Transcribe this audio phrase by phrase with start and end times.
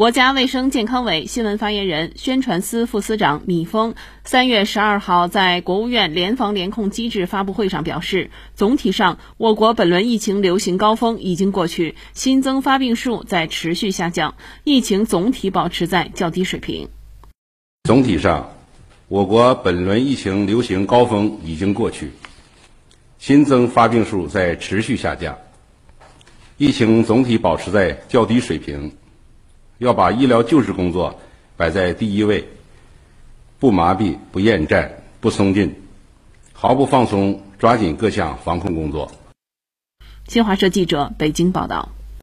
[0.00, 3.94] 国家卫生健康委新闻发言人、宣传司副司长米峰
[4.24, 16.88] 三月十二号在国务院联防联控机制发布会上表示，总体上，我国本轮疫情流行高峰已经过去，新增发病数在持续下降，疫情总体保持在较低水平。
[17.84, 18.54] 总体上，
[19.08, 22.12] 我国本轮疫情流行高峰已经过去，
[23.18, 25.36] 新增发病数在持续下降，
[26.56, 28.92] 疫情总体保持在较低水平。
[29.80, 31.18] 要把医疗救治工作
[31.56, 32.46] 摆在第一位，
[33.58, 35.74] 不麻痹、不厌战、不松劲，
[36.52, 39.10] 毫不放松，抓紧各项防控工作。
[40.28, 41.88] 新华社记者北京报道。